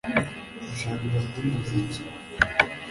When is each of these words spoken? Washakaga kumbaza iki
Washakaga 0.67 1.19
kumbaza 1.31 1.73
iki 1.81 2.01